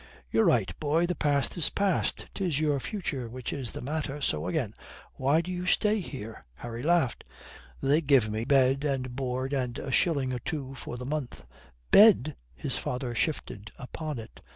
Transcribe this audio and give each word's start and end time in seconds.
"You're 0.31 0.45
right, 0.45 0.73
boy. 0.79 1.05
The 1.05 1.13
past 1.13 1.55
is 1.57 1.69
past. 1.69 2.27
'Tis 2.33 2.59
your 2.59 2.79
future 2.79 3.29
which 3.29 3.53
is 3.53 3.71
the 3.73 3.81
matter. 3.81 4.19
So 4.19 4.47
again 4.47 4.73
why 5.13 5.41
do 5.41 5.51
you 5.51 5.67
stay 5.67 5.99
here?" 5.99 6.41
Harry 6.55 6.81
laughed. 6.81 7.23
"They 7.83 8.01
give 8.01 8.27
me 8.27 8.43
bed 8.43 8.83
and 8.83 9.15
board, 9.15 9.53
and 9.53 9.77
a 9.77 9.91
shilling 9.91 10.33
or 10.33 10.39
two 10.39 10.73
by 10.87 10.95
the 10.95 11.05
month." 11.05 11.45
"Bed?" 11.91 12.35
His 12.55 12.79
father 12.79 13.13
shifted 13.13 13.71
upon 13.77 14.17
it. 14.17 14.41